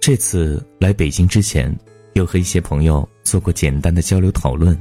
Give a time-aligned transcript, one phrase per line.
[0.00, 1.78] 这次来北京之前，
[2.14, 4.76] 有和一些朋友做过简单的交流讨论，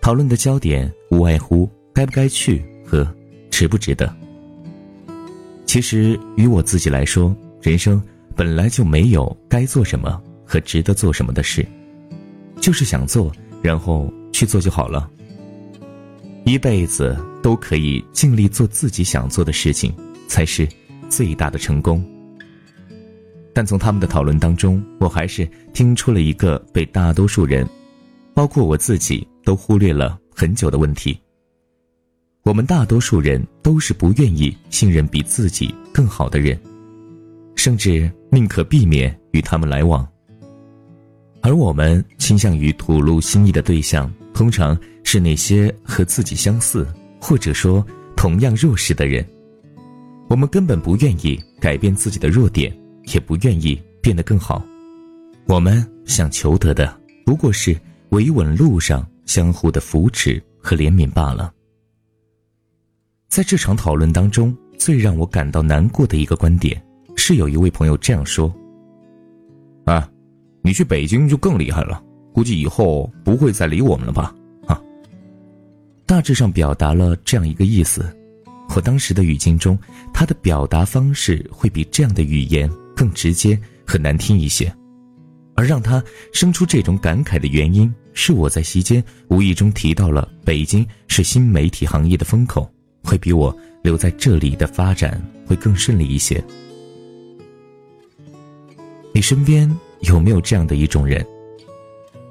[0.00, 3.06] 讨论的焦点无外乎该不该去和
[3.50, 4.12] 值不值得。
[5.66, 8.02] 其实于我自己来说，人生
[8.34, 11.64] 本来就没有该做什么和值得做什么的事，
[12.62, 13.30] 就是想做，
[13.62, 15.10] 然后去做就好了。
[16.44, 19.94] 一辈子都可以尽力做自己想做的事情，
[20.28, 20.66] 才是
[21.10, 22.02] 最大的成功。
[23.54, 27.66] 但从他们的讨论当中，我还是听出了一个被大多数人，
[28.34, 31.16] 包括我自己，都忽略了很久的问题。
[32.42, 36.60] 我们大多数人都是不愿意信任比自己更好的人，
[37.54, 40.06] 甚至宁可避免与他们来往。
[41.40, 46.86] 而我们倾向于吐露心意的对象，通常是那些和自己相似，
[47.20, 49.24] 或者说同样弱势的人。
[50.28, 52.74] 我们根本不愿意改变自己的弱点。
[53.12, 54.64] 也不愿意变得更好，
[55.46, 57.76] 我们想求得的不过是
[58.10, 61.52] 维稳路上相互的扶持和怜悯罢了。
[63.28, 66.80] 在这场讨论当中，最让我感到难过的一个观点
[67.16, 68.52] 是，有一位朋友这样说
[69.86, 70.08] ：“啊，
[70.62, 74.34] 你去北京就更厉害了，估计以后不会再理我们了吧？”
[74.66, 74.80] 啊，
[76.06, 78.04] 大致上表达了这样一个意思。
[78.74, 79.78] 我当时的语境中，
[80.12, 82.70] 他的表达方式会比这样的语言。
[82.94, 84.72] 更直接和难听一些，
[85.54, 92.70] 而让他生出这种感慨的原因是我在席间无意中提到了北京是新媒体行业的风口，
[93.02, 96.42] 会比我留在这里的发展会更顺利一些。
[99.12, 101.24] 你身边有没有这样的一种人？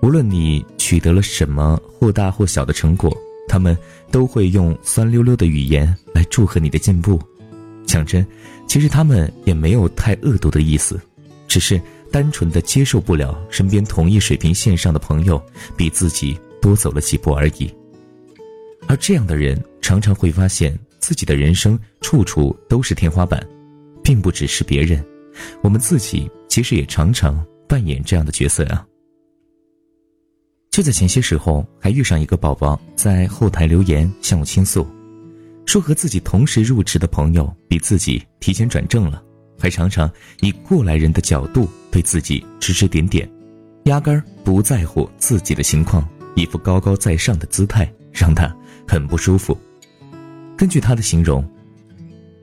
[0.01, 3.15] 无论你取得了什么或大或小的成果，
[3.47, 3.77] 他们
[4.11, 7.17] 都会用酸溜溜的语言来祝贺你的进步。
[7.93, 8.25] 讲真，
[8.67, 10.99] 其实他们也没有太恶毒的意思，
[11.47, 11.79] 只是
[12.11, 15.39] 单纯的接受不了身边同一水平线上的朋友
[15.77, 17.71] 比自己多走了几步而已。
[18.87, 23.47] 而这样的人常常会发现自己的人生处处都是天花板，
[24.03, 25.05] 并不只是别人，
[25.61, 28.83] 我们自己其实也常常扮演这样的角色啊。
[30.71, 34.83] 就在前些时候，还遇上一个宝宝在后台留言向我倾诉。
[35.65, 39.23] 说和自己同时入职的朋友比自己提前转正了，
[39.57, 43.29] 还常常以过来人的角度对自己指指点点，
[43.85, 48.53] 压根儿不在乎自己的情况，一副高高在上的姿态，让他
[48.87, 49.57] 很不舒服。
[50.55, 51.43] 根据他的形容，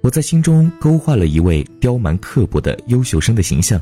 [0.03, 3.81] 我在心中勾画了一位刁蛮刻薄的优秀生的形象。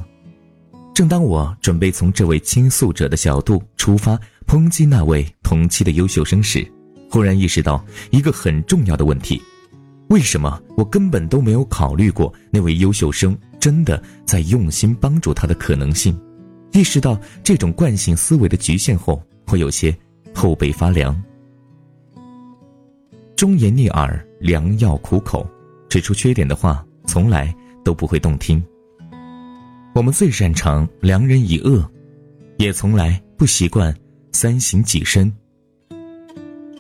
[0.95, 6.67] 正当我准备从这位倾诉者的角度出发抨击那位同期的优秀生时，
[7.11, 9.41] 忽然意识到一个很重要的问题：
[10.09, 16.19] 为什么我根本都没有考虑过那位优秀生真的在用心帮助他的可能性？
[16.73, 19.97] 意识到这种惯性思维的局限后，我有些
[20.35, 21.21] 后背发凉。
[23.37, 25.49] 忠言逆耳，良药苦口，
[25.89, 27.55] 指出缺点的话从来
[27.85, 28.63] 都不会动听。
[29.95, 31.91] 我们最擅长良人以恶，
[32.59, 33.95] 也从来不习惯
[34.33, 35.33] 三省己身。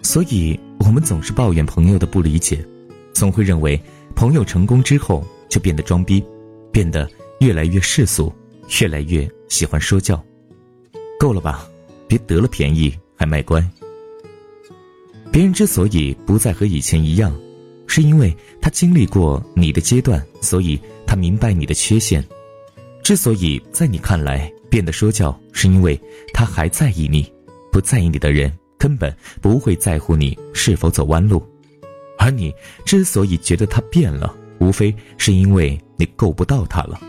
[0.02, 2.64] 所以，我们总是抱怨朋友的不理解，
[3.12, 3.78] 总会认为
[4.14, 6.24] 朋友成功之后就变得装逼，
[6.72, 7.08] 变得
[7.40, 8.32] 越来越世俗，
[8.80, 10.22] 越来越喜欢说教。
[11.18, 11.68] 够了吧，
[12.06, 13.62] 别得了便宜还卖乖。
[15.30, 17.38] 别人之所以不再和以前一样，
[17.86, 22.24] 是因为他经历过你的阶段，所以他明白你的缺陷。
[23.02, 26.00] 之所以在你看来变得说教，是因为
[26.32, 27.30] 他还在意你，
[27.70, 28.50] 不在意你的人。
[28.78, 31.42] 根本不会在乎你是否走弯路，
[32.16, 32.54] 而你
[32.86, 37.00] 之所以觉得他变了，无非是因为你够不到他了。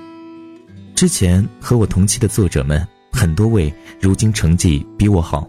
[0.96, 3.72] 之前和我同期的作者们，很多位
[4.02, 5.48] 如今成绩比我好，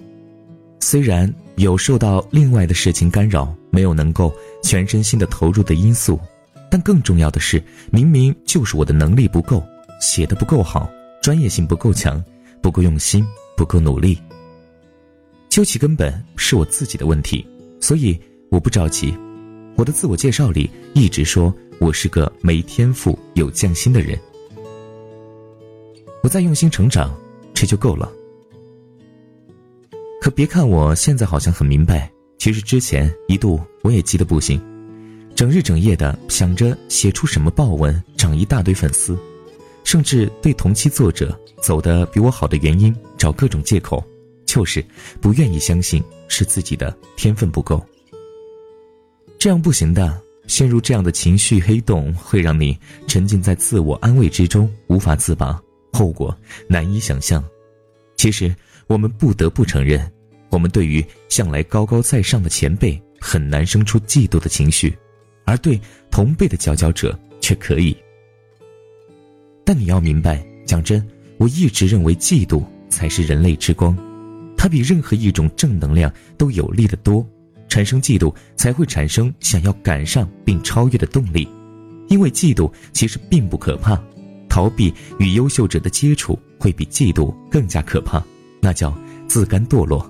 [0.79, 4.33] 虽然有受到另外的事情干扰，没有能够
[4.63, 6.21] 全身心的投入的因素，
[6.71, 9.63] 但更重要的是，明明就是我的能力不够，
[10.01, 10.89] 写的不够好，
[11.23, 12.23] 专业性不够强，
[12.63, 14.19] 不够用心，不够努力。
[15.51, 17.45] 究其根本是我自己的问题，
[17.81, 18.19] 所以
[18.51, 19.13] 我不着急。
[19.77, 24.17] 我的自我介绍里一直说我是个没天赋、有匠心的人。
[26.23, 27.13] 我在用心成长，
[27.53, 28.11] 这就够了。
[30.21, 32.09] 可别看我现在好像很明白，
[32.39, 34.61] 其实之前一度我也急得不行，
[35.35, 39.19] 整日整夜的想着写出什么爆文，涨一大堆粉丝，
[39.83, 44.01] 甚至对同期作者走得比我好的原因找各种借口。
[44.51, 44.85] 就是
[45.21, 47.81] 不愿意相信是自己的天分不够，
[49.39, 50.21] 这样不行的。
[50.49, 52.77] 陷入这样的情绪黑洞，会让你
[53.07, 55.63] 沉浸在自我安慰之中无法自拔，
[55.93, 56.37] 后果
[56.67, 57.45] 难以想象。
[58.17, 58.53] 其实，
[58.89, 60.11] 我们不得不承认，
[60.49, 64.93] 我们对于向来高高在上的前辈很难生出嫉妒的情绪，
[65.45, 65.81] 而对
[66.11, 67.97] 同辈的佼佼者却可以。
[69.65, 71.09] 但你要明白，讲真，
[71.39, 73.97] 我一直认为嫉妒才是人类之光，
[74.63, 77.27] 它比任何一种正能量都有力的多。
[77.67, 81.49] 产生嫉妒，才会产生想要赶上并超越的动力。
[82.09, 83.99] 因为嫉妒其实并不可怕，
[84.51, 88.23] 逃避与优秀者的接触会比嫉妒更加可怕，
[88.61, 88.95] 那叫
[89.27, 90.07] 自甘堕落。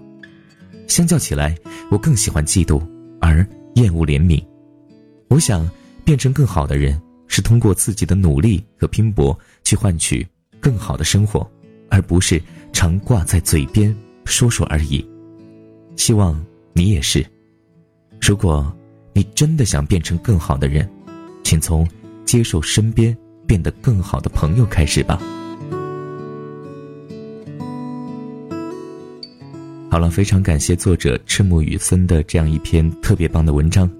[0.88, 1.54] 相较起来，
[1.88, 2.84] 我更喜欢嫉妒，
[3.20, 4.44] 而厌恶怜悯。
[5.28, 5.70] 我想
[6.04, 10.26] 变成更好的人，是通过自己的努力和拼搏去换取
[10.58, 11.48] 更好的生活，
[11.88, 12.42] 而不是
[12.72, 13.94] 常挂在嘴边
[14.24, 15.04] 说说而已。
[15.96, 16.40] 希望
[16.72, 17.24] 你也是。
[18.20, 18.72] 如果
[19.12, 20.88] 你真的想变成更好的人，
[21.42, 21.86] 请从
[22.24, 25.20] 接受身边变得更好的朋友开始吧。
[29.90, 33.90] 好了，非常感谢作者赤木雨森的这样一篇特别棒的文章。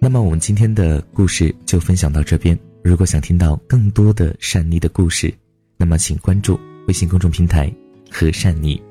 [0.00, 2.58] 那么我们今天的故事就分享到这边。
[2.82, 5.32] 如果想听到更多的善妮的故事，
[5.76, 6.58] 那么请关注
[6.88, 7.72] 微信公众平台
[8.10, 8.82] 和善妮。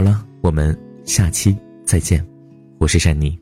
[0.00, 0.74] 好了，我们
[1.04, 1.54] 下期
[1.84, 2.26] 再见。
[2.78, 3.38] 我是善妮。